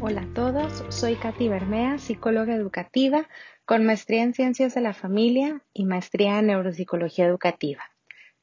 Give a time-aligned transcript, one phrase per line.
[0.00, 3.28] Hola a todos, soy Katy Bermea, psicóloga educativa
[3.64, 7.82] con maestría en Ciencias de la Familia y maestría en Neuropsicología Educativa.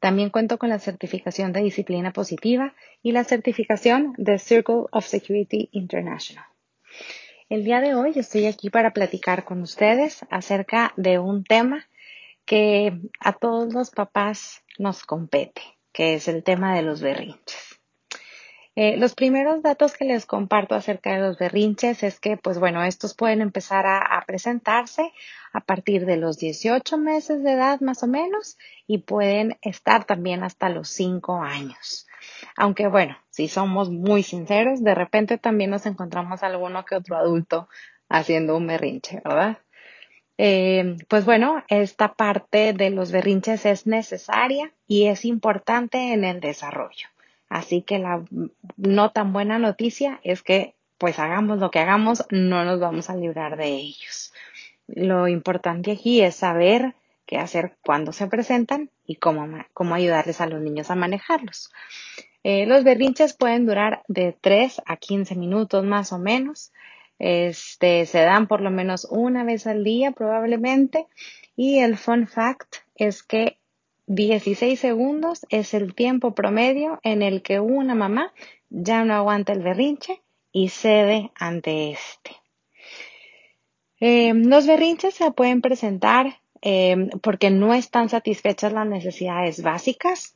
[0.01, 5.69] También cuento con la certificación de disciplina positiva y la certificación de Circle of Security
[5.71, 6.43] International.
[7.47, 11.87] El día de hoy estoy aquí para platicar con ustedes acerca de un tema
[12.43, 15.61] que a todos los papás nos compete,
[15.93, 17.74] que es el tema de los berrinches.
[18.77, 22.83] Eh, los primeros datos que les comparto acerca de los berrinches es que, pues bueno,
[22.83, 25.13] estos pueden empezar a, presentarse
[25.53, 30.43] a partir de los 18 meses de edad más o menos y pueden estar también
[30.43, 32.05] hasta los 5 años.
[32.57, 37.69] Aunque bueno, si somos muy sinceros, de repente también nos encontramos alguno que otro adulto
[38.09, 39.59] haciendo un berrinche, ¿verdad?
[40.37, 46.41] Eh, pues bueno, esta parte de los berrinches es necesaria y es importante en el
[46.41, 47.07] desarrollo.
[47.49, 48.23] Así que la
[48.77, 53.15] no tan buena noticia es que pues hagamos lo que hagamos, no nos vamos a
[53.15, 54.33] librar de ellos.
[54.87, 60.47] Lo importante aquí es saber qué hacer cuando se presentan y cómo, cómo ayudarles a
[60.47, 61.71] los niños a manejarlos.
[62.43, 66.71] Eh, los berrinches pueden durar de 3 a 15 minutos más o menos.
[67.17, 71.07] Este, se dan por lo menos una vez al día probablemente.
[71.55, 73.57] Y el fun fact es que
[74.07, 78.33] 16 segundos es el tiempo promedio en el que una mamá
[78.69, 82.31] ya no aguanta el berrinche y cede ante este.
[83.99, 90.35] Eh, los berrinches se pueden presentar eh, porque no están satisfechas las necesidades básicas.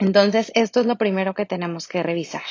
[0.00, 2.42] Entonces, esto es lo primero que tenemos que revisar.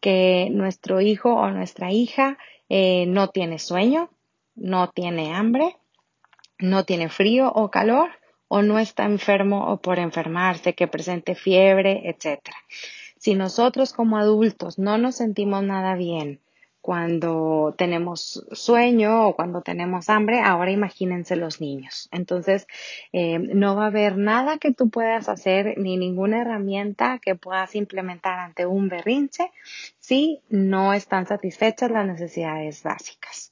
[0.00, 4.10] Que nuestro hijo o nuestra hija eh, no tiene sueño,
[4.54, 5.76] no tiene hambre,
[6.58, 8.10] no tiene frío o calor
[8.54, 12.40] o no está enfermo o por enfermarse, que presente fiebre, etc.
[13.16, 16.38] Si nosotros como adultos no nos sentimos nada bien
[16.82, 22.10] cuando tenemos sueño o cuando tenemos hambre, ahora imagínense los niños.
[22.12, 22.66] Entonces,
[23.14, 27.74] eh, no va a haber nada que tú puedas hacer ni ninguna herramienta que puedas
[27.74, 29.50] implementar ante un berrinche
[29.98, 33.51] si no están satisfechas las necesidades básicas.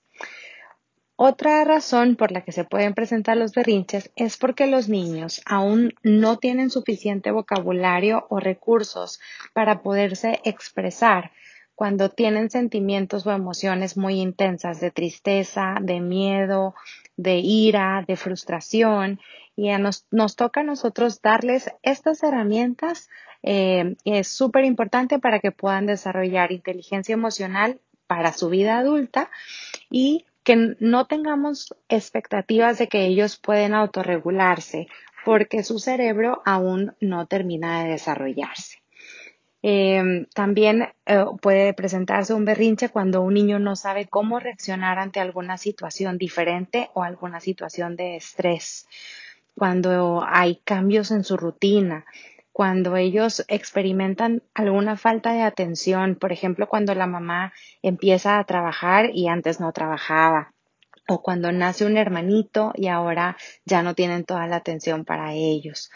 [1.23, 5.93] Otra razón por la que se pueden presentar los berrinches es porque los niños aún
[6.03, 9.21] no tienen suficiente vocabulario o recursos
[9.53, 11.33] para poderse expresar
[11.75, 16.75] cuando tienen sentimientos o emociones muy intensas de tristeza, de miedo,
[17.19, 19.21] de ira, de frustración.
[19.57, 23.11] Y nos, toca a nosotros darles estas herramientas.
[23.43, 29.31] Eh, es súper importante para que puedan desarrollar inteligencia emocional para su vida adulta
[29.91, 34.89] y que no tengamos expectativas de que ellos pueden autorregularse
[35.25, 38.81] porque su cerebro aún no termina de desarrollarse.
[39.63, 45.21] Em, también eh, puede presentarse un berrinche cuando un niño no sabe cómo reaccionar ante
[45.21, 48.89] alguna situación diferente o alguna situación de estrés,
[49.55, 52.07] cuando hay cambios en su rutina,
[52.61, 59.13] cuando ellos experimentan alguna falta de atención, por ejemplo, cuando la mamá empieza a trabajar
[59.15, 60.53] y antes no trabajaba,
[61.09, 65.91] o cuando nace un hermanito y ahora ya no tienen toda la atención para ellos.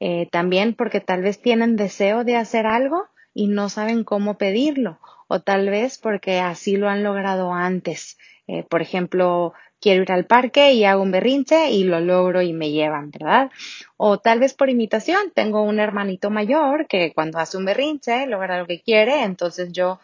[0.00, 3.04] Eh, también porque tal vez tienen deseo de hacer algo
[3.34, 8.16] y no saben cómo pedirlo, o tal vez porque así lo han logrado antes.
[8.48, 12.52] Eh, por ejemplo, quiero ir al parque y hago un berrinche y lo logro y
[12.52, 13.50] me llevan, ¿verdad?
[13.96, 18.58] O tal vez por imitación, tengo un hermanito mayor que cuando hace un berrinche logra
[18.58, 20.00] lo que quiere, entonces yo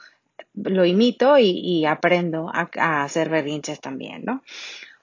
[0.55, 4.43] lo imito y, aprendo a, hacer berrinches también, ¿no?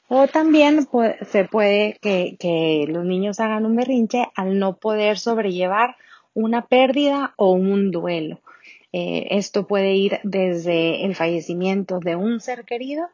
[0.08, 0.88] O también
[1.26, 5.96] se puede que, los niños hagan un berrinche al no poder sobrellevar
[6.34, 8.40] una pérdida o un duelo.
[8.94, 13.10] Eh, esto puede ir desde el fallecimiento de un ser querido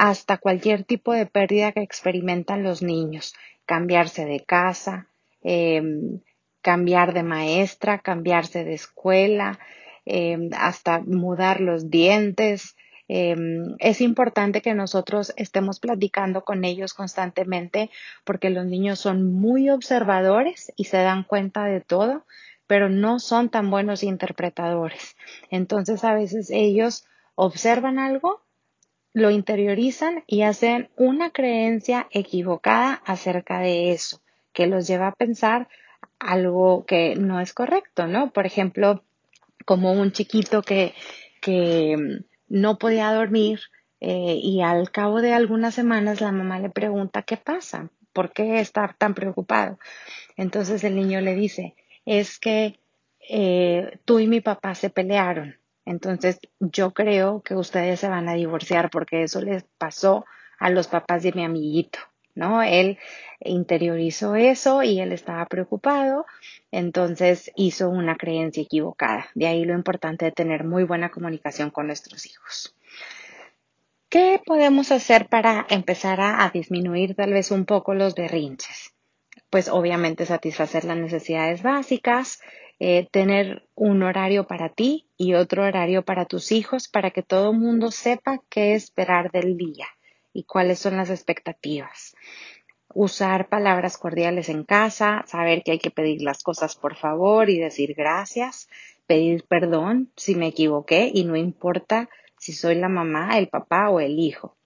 [0.00, 3.34] hasta cualquier tipo de pérdida que experimentan los niños,
[3.66, 5.08] cambiarse de casa,
[5.42, 6.20] em,
[6.62, 9.58] cambiar de maestra, cambiarse de escuela,
[10.06, 12.76] em, hasta mudar los dientes.
[13.08, 17.90] Em, es importante que nosotros estemos platicando con ellos constantemente
[18.24, 22.24] porque los niños son muy observadores y se dan cuenta de todo,
[22.66, 25.14] pero no son tan buenos interpretadores.
[25.50, 27.04] Entonces a veces ellos
[27.34, 28.40] observan algo
[29.12, 34.20] lo interiorizan y hacen una creencia equivocada acerca de eso,
[34.52, 35.68] que los lleva a pensar
[36.18, 38.32] algo que no es correcto, ¿no?
[38.32, 39.02] Por ejemplo,
[39.64, 40.94] como un chiquito que,
[41.40, 43.60] que mm, no podía dormir
[44.00, 47.90] eh, y al cabo de algunas semanas la mamá le pregunta, ¿qué pasa?
[48.12, 49.78] ¿Por qué está tan preocupado?
[50.36, 51.74] Entonces el niño le dice,
[52.06, 52.80] es que
[53.28, 55.59] eh, tú y mi papá se pelearon.
[55.90, 60.24] Entonces yo creo que ustedes se van a divorciar porque eso les pasó
[60.60, 61.98] a los papás de mi amiguito.
[62.36, 62.62] ¿no?
[62.62, 62.96] Él
[63.40, 66.26] interiorizó eso y él estaba preocupado,
[66.70, 69.30] entonces hizo una creencia equivocada.
[69.34, 72.76] De ahí lo importante de tener muy buena comunicación con nuestros hijos.
[74.08, 78.94] ¿Qué podemos hacer para empezar a, disminuir tal vez un poco los berrinches?
[79.50, 82.40] Pues obviamente satisfacer las necesidades básicas,
[82.80, 87.50] eh, tener un horario para ti y otro horario para tus hijos para que todo
[87.50, 89.86] el mundo sepa qué esperar del día
[90.32, 92.16] y cuáles son las expectativas.
[92.94, 97.58] Usar palabras cordiales en casa, saber que hay que pedir las cosas por favor y
[97.58, 98.68] decir gracias,
[99.06, 104.00] pedir perdón si me equivoqué y no importa si soy la mamá, el papá o
[104.00, 104.56] el hijo.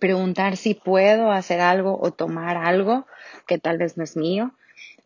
[0.00, 3.06] Preguntar si puedo hacer algo o tomar algo
[3.46, 4.52] que tal vez no es mío.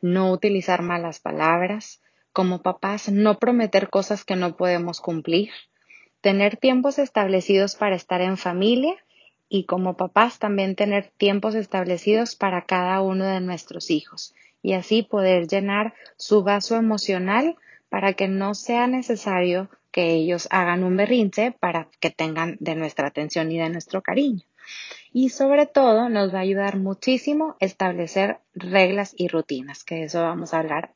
[0.00, 2.00] No utilizar malas palabras.
[2.36, 5.52] Como papás, no prometer cosas que no podemos cumplir.
[6.20, 8.94] Tener tiempos establecidos para estar en familia
[9.48, 15.02] y como papás también tener tiempos establecidos para cada uno de nuestros hijos y así
[15.02, 17.56] poder llenar su vaso emocional
[17.88, 23.06] para que no sea necesario que ellos hagan un berrinche para que tengan de nuestra
[23.06, 24.44] atención y de nuestro cariño.
[25.10, 30.52] Y sobre todo nos va a ayudar muchísimo establecer reglas y rutinas, que eso vamos
[30.52, 30.95] a hablar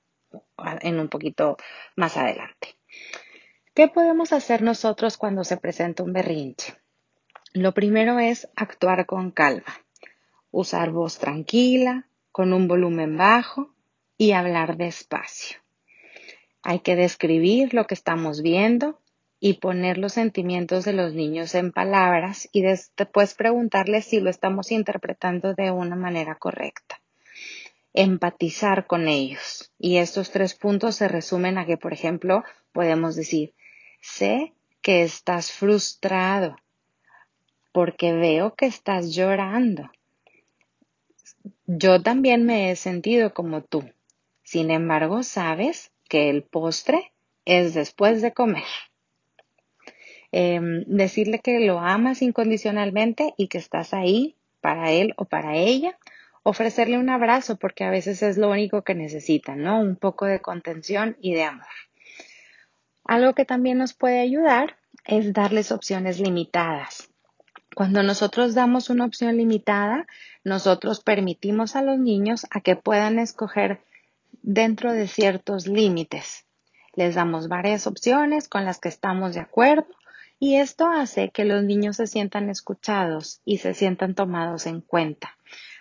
[0.82, 1.56] en un poquito
[1.96, 2.76] más adelante.
[3.74, 6.74] ¿Qué podemos hacer nosotros cuando se presenta un berrinche?
[7.52, 9.80] Lo primero es actuar con calma,
[10.50, 13.74] usar voz tranquila, con un volumen bajo
[14.16, 15.58] y hablar despacio.
[16.62, 19.00] Hay que describir lo que estamos viendo
[19.40, 24.70] y poner los sentimientos de los niños en palabras y después preguntarles si lo estamos
[24.70, 26.99] interpretando de una manera correcta.
[27.94, 29.72] Empatizar con ellos.
[29.78, 33.54] Y estos tres puntos se resumen a que, por ejemplo, podemos decir,
[34.00, 34.52] sé
[34.82, 36.56] que estás frustrado
[37.72, 39.90] porque veo que estás llorando.
[41.66, 43.88] Yo también me he sentido como tú.
[44.42, 47.12] Sin embargo, sabes que el postre
[47.44, 48.64] es después de comer.
[50.32, 55.98] Em, decirle que lo amas incondicionalmente y que estás ahí para él o para ella.
[56.42, 59.80] Ofrecerle un abrazo porque a veces es lo único que necesitan, ¿no?
[59.80, 61.66] Un poco de contención y de amor.
[63.04, 67.10] Algo que también nos puede ayudar es darles opciones limitadas.
[67.74, 70.06] Cuando nosotros damos una opción limitada,
[70.44, 73.80] nosotros permitimos a los niños a que puedan escoger
[74.42, 76.46] dentro de ciertos límites.
[76.94, 79.86] Les damos varias opciones con las que estamos de acuerdo
[80.38, 85.36] y esto hace que los niños se sientan escuchados y se sientan tomados en cuenta.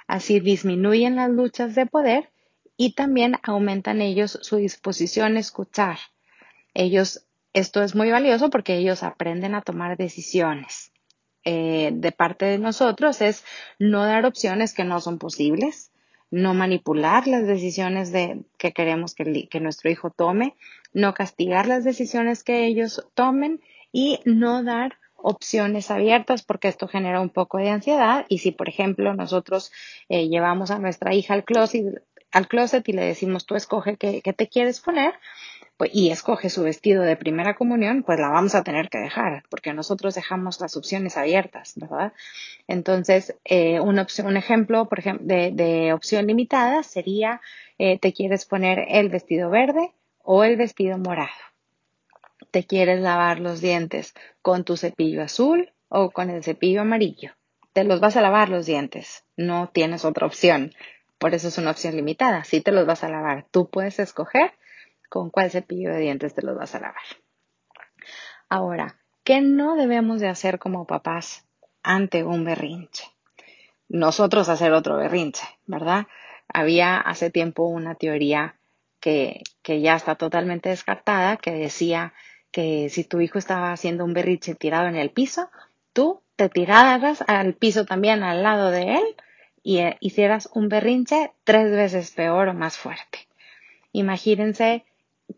[0.10, 2.32] Así disminuyen las luchas de poder
[2.76, 6.00] y también aumentan ellos su disposición a escuchar.
[6.74, 10.92] Ellos, esto es muy valioso porque ellos aprenden a tomar decisiones.
[11.46, 13.46] Eh, de parte de nosotros es
[13.78, 15.92] no dar opciones que no son posibles,
[16.32, 20.56] no manipular las decisiones de, que queremos que, que nuestro hijo tome,
[20.92, 23.62] no castigar las decisiones que ellos tomen
[23.92, 28.70] y no dar opciones abiertas porque esto genera un poco de ansiedad y si por
[28.70, 29.72] ejemplo nosotros
[30.10, 34.22] eh, llevamos a nuestra hija al closet, al closet y le decimos tú escoge qué,
[34.22, 35.14] qué te quieres poner,
[35.80, 39.44] pues, y escoge su vestido de primera comunión, pues la vamos a tener que dejar,
[39.50, 42.12] porque nosotros dejamos las opciones abiertas, ¿verdad?
[42.68, 43.98] Entonces, eh, un
[44.36, 47.40] ejemplo, por ejemplo, de, opción limitada sería,
[47.78, 51.49] eh, te quieres poner el vestido verde o el vestido morado.
[52.52, 57.34] Te quieres lavar los dientes con tu cepillo azul o con el cepillo amarillo.
[57.74, 60.74] Te los vas a lavar los dientes, no tienes otra opción.
[61.20, 62.44] Por eso es una opción limitada.
[62.44, 64.54] Si te los vas a lavar, tú puedes escoger
[65.10, 67.02] con cuál cepillo de dientes te los vas a lavar.
[68.48, 71.46] Ahora, ¿qué no debemos de hacer como papás
[71.84, 73.04] ante un berrinche?
[73.90, 76.08] Nosotros hacer otro berrinche, ¿verdad?
[76.48, 78.56] Había hace tiempo una teoría
[79.00, 82.14] que, que ya está totalmente descartada, que decía
[82.52, 85.50] que si tu hijo estaba haciendo un berrinche tirado en el piso,
[85.94, 89.16] tú te tiraras al piso también al lado de él
[89.64, 93.28] y eh, hicieras un berrinche tres veces peor o más fuerte.
[93.92, 94.86] Imagínense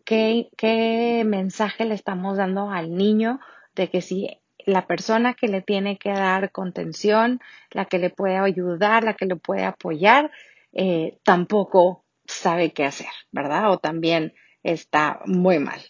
[0.04, 3.40] qué, mensaje le estamos dando al niño
[3.74, 7.40] de que si la persona que le tiene que dar contención,
[7.70, 10.30] la que le puede ayudar, la que le puede apoyar,
[10.72, 13.70] eh, tampoco sabe qué hacer, ¿verdad?
[13.70, 15.80] O también está muy mal.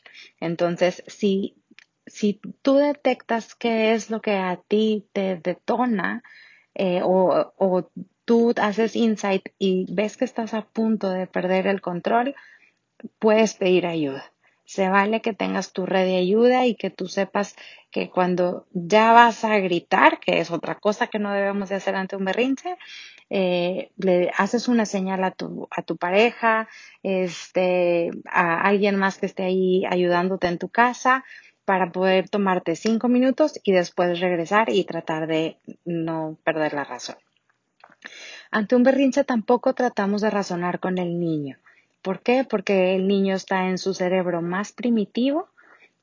[0.41, 1.57] Entonces, si,
[2.07, 6.23] si tú detectas qué es lo que a ti te detona
[6.75, 7.91] eh, o, o
[8.25, 12.35] tú haces insight y ves que estás a punto de perder el control,
[13.19, 14.33] puedes pedir ayuda.
[14.65, 17.57] Se vale que tengas tu red de ayuda y que tú sepas
[17.91, 21.95] que cuando ya vas a gritar, que es otra cosa que no debemos de hacer
[21.95, 22.77] ante un berrinche,
[23.35, 26.69] eh, le haces una señal a tu, a tu pareja,
[27.03, 31.25] este, a alguien más que esté ahí ayudándote en tu casa
[31.65, 37.17] para poder tomarte cinco minutos y después regresar y tratar de no perder la razón.
[38.51, 41.57] Ante un berrinche tampoco tratamos de razonar con el niño.
[42.03, 42.45] ¿Por qué?
[42.45, 45.49] Porque el niño está en su cerebro más primitivo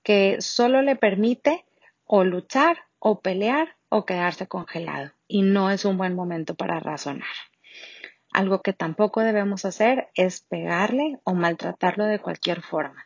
[0.01, 1.63] que solo le permite
[2.07, 7.27] o luchar o pelear o quedarse congelado y no es un buen momento para razonar.
[8.31, 13.05] Algo que tampoco debemos hacer es pegarle o maltratarlo de cualquier forma,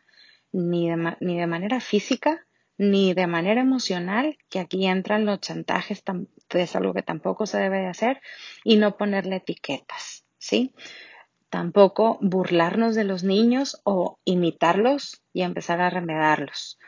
[0.52, 6.02] ni de, ni de manera física ni de manera emocional, que aquí entran los chantajes,
[6.50, 8.20] es algo que tampoco se debe de hacer,
[8.64, 10.74] y no ponerle etiquetas, ¿sí?
[11.50, 16.78] Tampoco burlarnos de los niños o imitarlos y empezar a remedarlos.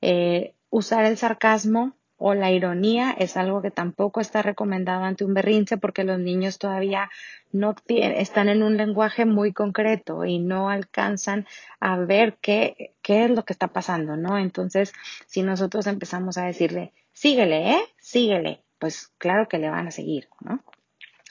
[0.00, 5.32] Eh, usar el sarcasmo o la ironía es algo que tampoco está recomendado ante un
[5.32, 7.10] berrinche porque los niños todavía
[7.50, 11.46] no están en un lenguaje muy concreto y no alcanzan
[11.80, 14.36] a ver qué, qué es lo que está pasando, ¿no?
[14.36, 14.92] Entonces,
[15.26, 17.80] si nosotros empezamos a decirle, síguele, ¿eh?
[17.98, 20.62] Síguele, pues claro que le van a seguir, ¿no?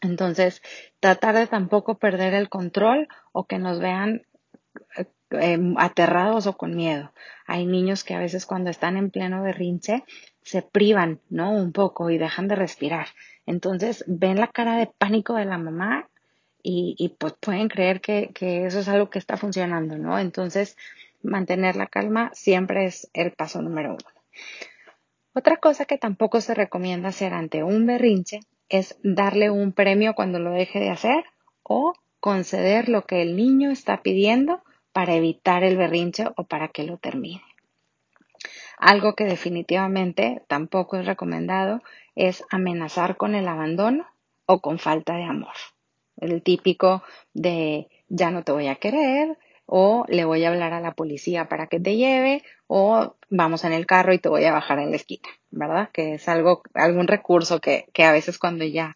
[0.01, 0.63] Entonces,
[0.99, 4.23] tratar de tampoco perder el control o que nos vean
[5.31, 7.13] Em, aterrados o con miedo.
[7.45, 10.03] Hay niños que a veces cuando están en pleno berrinche
[10.41, 11.51] se privan, ¿no?
[11.51, 13.07] Un poco y dejan de respirar.
[13.45, 16.09] Entonces ven la cara de pánico de la mamá
[16.63, 20.17] y, pues pueden creer que, que eso es algo que está funcionando, ¿no?
[20.19, 20.75] Entonces
[21.21, 24.09] mantener la calma siempre es el paso número uno.
[25.33, 30.39] Otra cosa que tampoco se recomienda hacer ante un berrinche es darle un premio cuando
[30.39, 31.23] lo deje de hacer
[31.63, 34.61] o conceder lo que el niño está pidiendo
[34.91, 37.43] para evitar el berrinche o para que lo termine.
[38.77, 41.81] Algo que definitivamente tampoco es recomendado
[42.15, 44.07] es amenazar con el abandono
[44.45, 45.53] o con falta de amor.
[46.17, 50.81] El típico de ya no te voy a querer o le voy a hablar a
[50.81, 54.51] la policía para que te lleve o vamos en el carro y te voy a
[54.51, 55.89] bajar en la esquina, ¿verdad?
[55.93, 58.95] Que es algo, algún recurso que, que a veces cuando ya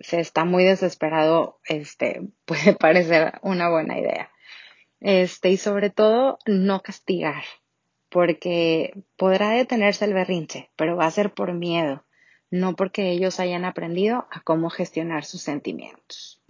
[0.00, 4.30] se está muy desesperado, este, puede parecer una buena idea.
[5.00, 7.44] Este, y sobre todo, no castigar,
[8.08, 12.04] porque podrá detenerse el berrinche, pero va a ser por miedo,
[12.50, 16.42] no porque ellos hayan aprendido a cómo gestionar sus sentimientos.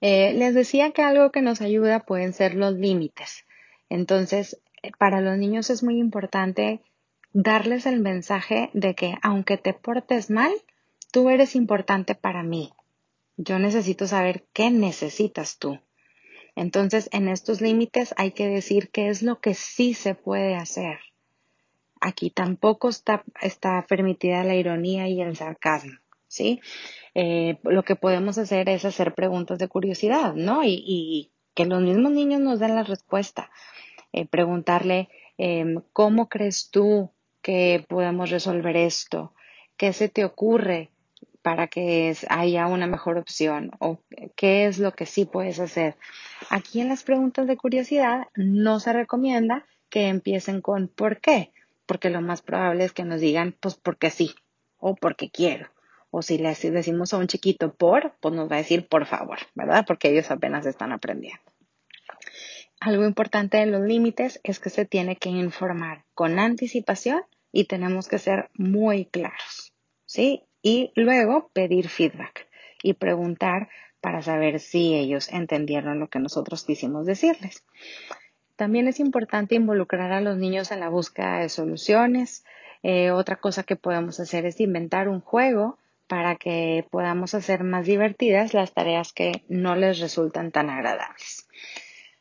[0.00, 3.44] Eh, les decía que algo que nos ayuda pueden ser los límites.
[3.88, 6.80] Entonces, eh, para los niños es muy importante
[7.32, 10.52] darles el mensaje de que aunque te portes mal,
[11.10, 12.72] tú eres importante para mí.
[13.36, 15.78] Yo necesito saber qué necesitas tú.
[16.56, 20.98] Entonces, en estos límites hay que decir qué es lo que sí se puede hacer.
[22.00, 26.60] Aquí tampoco está, está permitida la ironía y el sarcasmo, ¿sí?
[27.14, 30.62] Eh, lo que podemos hacer es hacer preguntas de curiosidad, ¿no?
[30.64, 33.50] Y, que los mismos niños nos den la respuesta.
[34.12, 37.10] Eh, preguntarle, em, ¿cómo crees tú
[37.42, 39.32] que podemos resolver esto?
[39.76, 40.90] ¿Qué se te ocurre?
[41.42, 44.00] Para que haya una mejor opción o
[44.36, 45.96] qué es lo que sí puedes hacer.
[46.50, 51.52] Aquí en las preguntas de curiosidad no se recomienda que empiecen con ¿por qué?
[51.86, 54.34] Porque lo más probable es que nos digan pues porque sí
[54.78, 55.70] o porque quiero.
[56.10, 59.38] O si le decimos a un chiquito por, pues nos va a decir por favor,
[59.54, 59.84] ¿verdad?
[59.86, 61.42] Porque ellos apenas están aprendiendo.
[62.80, 68.08] Algo importante de los límites es que se tiene que informar con anticipación y tenemos
[68.08, 69.72] que ser muy claros,
[70.06, 70.44] ¿sí?
[70.62, 72.48] Y luego pedir feedback
[72.82, 73.68] y preguntar
[74.00, 77.64] para saber si ellos entendieron lo que nosotros quisimos decirles.
[78.56, 82.44] También es importante involucrar a los niños en la búsqueda de soluciones.
[82.82, 87.86] Eh, otra cosa que podemos hacer es inventar un juego para que podamos hacer más
[87.86, 91.46] divertidas las tareas que no les resultan tan agradables.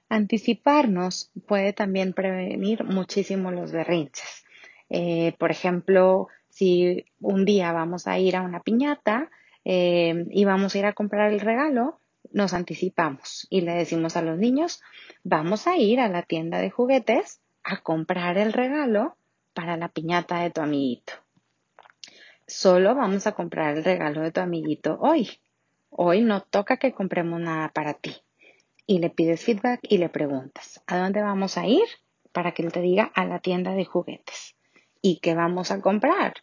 [0.10, 4.46] Anticiparnos puede también prevenir muchísimo los berrinches.
[4.89, 6.27] Eh, por ejemplo,
[6.58, 9.30] si un día vamos a ir a una piñata
[9.64, 12.00] eh, y vamos a ir a comprar el regalo,
[12.32, 14.82] nos anticipamos y le decimos a los niños,
[15.24, 19.18] vamos a ir a la tienda de juguetes a comprar el regalo
[19.54, 21.14] para la piñata de tu amiguito.
[22.48, 25.30] Solo vamos a comprar el regalo de tu amiguito hoy.
[25.92, 28.16] hoy no toca que compremos nada para ti.
[28.88, 31.86] Y le pides feedback y le preguntas, ¿a dónde vamos a ir?
[32.32, 34.56] Para que él te diga a la tienda de juguetes.
[35.04, 36.34] ¿Y qué vamos a comprar?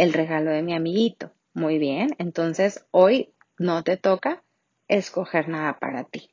[0.00, 1.30] El regalo de mi amiguito.
[1.52, 4.42] Muy bien, entonces hoy no te toca
[4.88, 6.30] escoger nada para ti.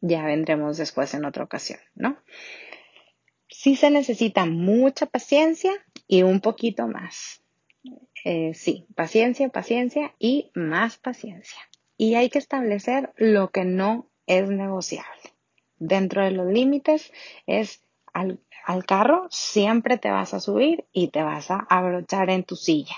[0.00, 2.16] Ya vendremos después en otra ocasión, ¿no?
[3.48, 5.72] Sí se necesita mucha paciencia
[6.06, 7.42] y un poquito más.
[8.24, 11.58] Eh, sí, paciencia, paciencia y más paciencia.
[11.96, 15.32] Y hay que establecer lo que no es negociable.
[15.80, 17.12] Dentro de los límites
[17.48, 22.42] es al, al carro siempre te vas a subir y te vas a abrochar en
[22.42, 22.96] tu silla.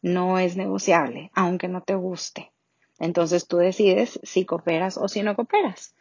[0.00, 2.52] No es negociable, aunque no te guste.
[3.00, 5.96] Entonces tú decides si cooperas o si no cooperas.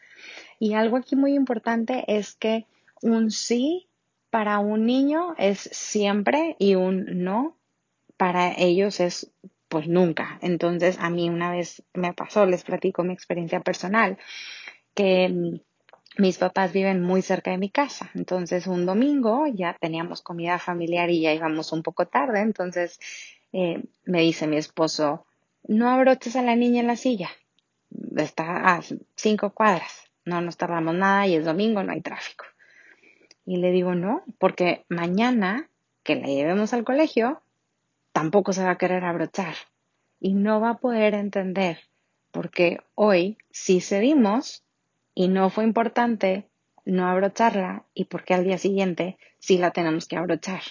[0.59, 2.67] Y algo aquí muy importante es que
[3.01, 3.89] un sí
[4.29, 7.57] para un niño es siempre y un no
[8.17, 9.31] para ellos es
[9.67, 10.37] pues nunca.
[10.43, 14.19] Entonces a mí una vez me pasó, les platico mi experiencia personal,
[14.93, 15.59] que
[16.17, 18.09] mis papás viven muy cerca de mi casa.
[18.13, 22.41] Entonces un domingo ya teníamos comida familiar y ya íbamos un poco tarde.
[22.41, 22.99] Entonces
[23.53, 25.25] eh, me dice mi esposo,
[25.67, 27.29] no abroches a la niña en la silla.
[28.15, 28.81] Está a
[29.15, 30.11] cinco cuadras.
[30.25, 32.45] No nos tardamos nada y es domingo, no hay tráfico.
[33.45, 35.69] Y le digo, no, porque mañana
[36.03, 37.41] que la llevemos al colegio,
[38.11, 39.55] tampoco se va a querer abrochar
[40.19, 41.79] y no va a poder entender
[42.35, 44.64] porque hoy sí cedimos
[45.15, 46.45] y no fue importante
[46.85, 50.61] no abrocharla y porque al día siguiente sí la tenemos que abrochar.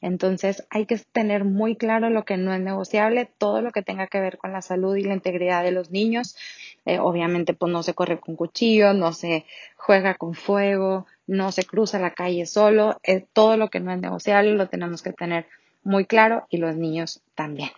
[0.00, 4.06] Entonces hay que tener muy claro lo que no es negociable, todo lo que tenga
[4.06, 6.36] que ver con la salud y la integridad de los niños.
[6.84, 9.44] Eh, obviamente pues no se corre con cuchillo, no se
[9.76, 13.00] juega con fuego, no se cruza la calle solo.
[13.02, 15.46] Eh, todo lo que no es negociable lo tenemos que tener
[15.82, 17.70] muy claro y los niños también.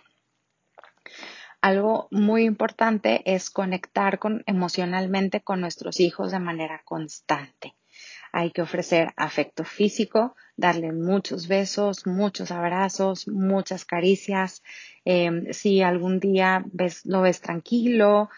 [1.61, 7.75] Algo muy importante es conectar con, emocionalmente con nuestros hijos de manera constante.
[8.31, 14.63] Hay que ofrecer afecto físico, darle muchos besos, muchos abrazos, muchas caricias.
[15.05, 18.29] Em, si algún día ves, lo ves tranquilo,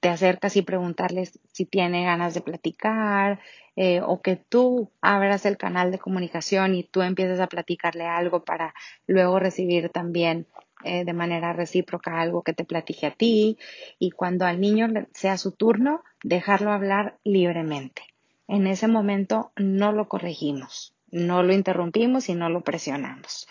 [0.00, 3.40] te acercas y preguntarles si tiene ganas de platicar
[3.74, 8.44] eh, o que tú abras el canal de comunicación y tú empieces a platicarle algo
[8.44, 8.74] para
[9.06, 10.46] luego recibir también
[10.84, 13.58] eh, de manera recíproca algo que te platique a ti
[13.98, 18.02] y cuando al niño sea su turno, dejarlo hablar libremente.
[18.48, 23.48] En ese momento no lo corregimos, no lo interrumpimos y no lo presionamos.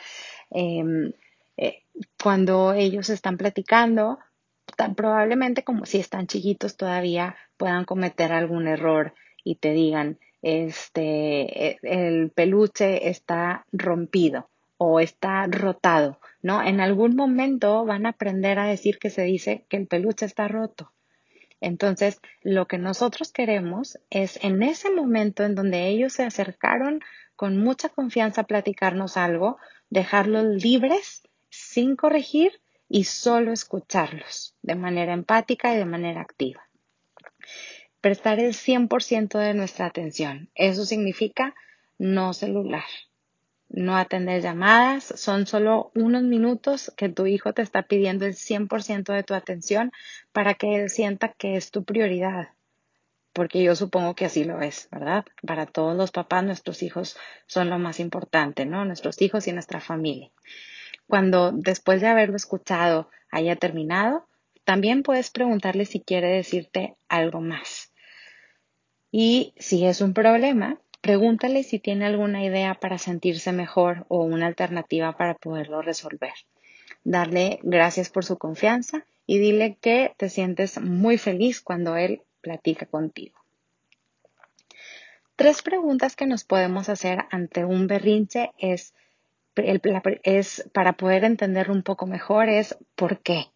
[0.50, 1.14] Em,
[1.58, 1.84] eh,
[2.22, 4.20] cuando ellos están platicando,
[4.78, 9.14] tan probablemente como si están chiquitos todavía puedan cometer algún error
[9.44, 14.51] y te digan, este, e, el peluche está rompido
[14.84, 16.64] o está rotado, ¿no?
[16.64, 20.48] En algún momento van a aprender a decir que se dice que el peluche está
[20.48, 20.92] roto.
[21.60, 27.00] Entonces, lo que nosotros queremos es en ese momento en donde ellos se acercaron
[27.36, 29.60] con mucha confianza a platicarnos algo,
[29.92, 36.68] dejarlos libres, sin corregir y solo escucharlos de manera empática y de manera activa.
[38.02, 40.50] Prestar el 100% de nuestra atención.
[40.56, 41.54] Eso significa
[42.00, 42.90] no celular,
[43.74, 45.04] no atender llamadas.
[45.16, 49.92] Son solo unos minutos que tu hijo te está pidiendo el 100% de tu atención
[50.32, 52.50] para que él sienta que es tu prioridad.
[53.34, 55.26] Porque yo supongo que así lo es, ¿verdad?
[55.46, 58.84] Para todos los papás, nuestros hijos son lo más importante, ¿no?
[58.84, 60.32] Nuestros hijos y nuestra familia.
[61.08, 64.28] Cuando después de haberlo escuchado haya terminado,
[64.66, 67.92] también puedes preguntarle si quiere decirte algo más.
[69.12, 74.48] Y si es un problema, pregúntale si tiene alguna idea para sentirse mejor o una
[74.48, 76.34] alternativa para poderlo resolver.
[77.04, 82.86] Darle gracias por su confianza y dile que te sientes muy feliz cuando él platica
[82.86, 83.40] contigo.
[85.36, 88.94] Tres preguntas que nos podemos hacer ante un berrinche es
[90.72, 93.48] para poder entenderlo un poco mejor, es por qué.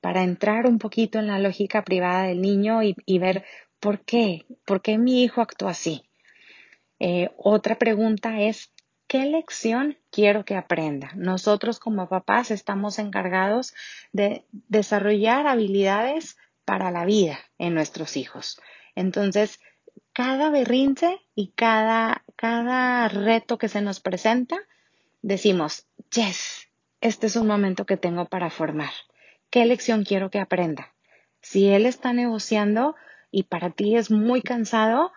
[0.00, 3.44] Para entrar un poquito en la lógica privada del niño y, ver
[3.80, 6.02] por qué, por qué mi hijo actúa así.
[7.00, 8.72] Eh, otra pregunta es,
[9.06, 11.10] ¿qué lección quiero que aprenda?
[11.14, 13.74] Nosotros como papás estamos encargados
[14.12, 18.60] de desarrollar habilidades para la vida en nuestros hijos.
[18.94, 19.60] Entonces,
[20.12, 24.56] cada berrinche y cada, cada reto que se nos presenta
[25.22, 26.68] decimos, yes,
[27.00, 28.92] este es un momento que tengo para formar.
[29.50, 30.94] ¿Qué lección quiero que aprenda?
[31.40, 32.96] Si él está negociando
[33.30, 35.12] y para ti es muy cansado,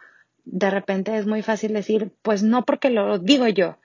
[0.50, 3.78] de repente es muy fácil decir, pues no porque lo digo yo,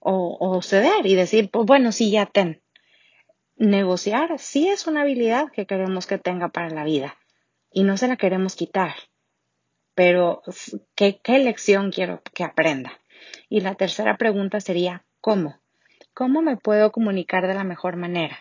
[0.00, 2.62] o, ceder y decir, pues bueno, sí, ya ten.
[3.56, 7.16] negociar sí es una habilidad que queremos que tenga para la vida
[7.70, 8.94] y no se la queremos quitar.
[9.94, 10.42] Pero,
[10.94, 12.92] ¿qué, qué lección quiero que aprenda?
[13.48, 15.60] Y la tercera pregunta sería, ¿cómo?
[16.14, 18.38] ¿Cómo me puedo comunicar de la mejor manera?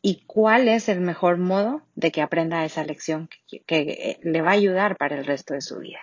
[0.00, 4.54] ¿Y cuál es el mejor modo de que aprenda esa lección que, le va a
[4.54, 6.00] ayudar para el resto de su vida?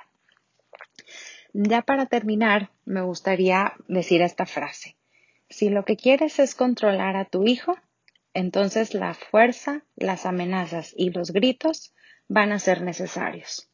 [1.54, 4.96] Ya para terminar, me gustaría decir esta frase.
[5.50, 7.76] Si lo que quieres es controlar a tu hijo,
[8.34, 11.94] entonces la fuerza, las amenazas y los gritos
[12.28, 13.70] van a ser necesarios.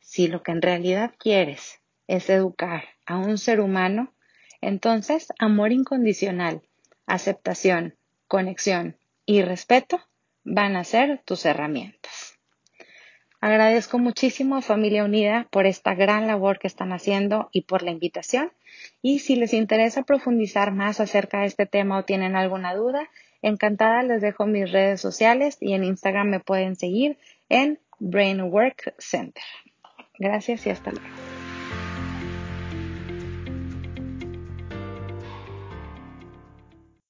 [0.00, 4.14] Si lo que en realidad quieres es educar a un ser humano,
[4.60, 6.62] entonces amor incondicional,
[7.06, 7.96] aceptación,
[8.28, 10.00] conexión y respeto
[10.44, 12.27] van a ser tus herramientas.
[13.40, 17.92] Agradezco muchísimo a Familia Unida por esta gran labor que están haciendo y por la
[17.92, 18.50] invitación.
[19.00, 23.08] Y si les interesa profundizar más acerca de este tema o tienen alguna duda,
[23.42, 27.16] encantada les dejo mis redes sociales y en Instagram me pueden seguir
[27.48, 29.44] en Brainwork Center.
[30.18, 31.27] Gracias y hasta luego.